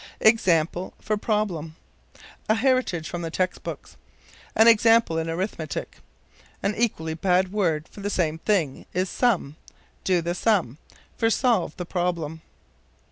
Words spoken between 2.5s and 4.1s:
heritage from the text books.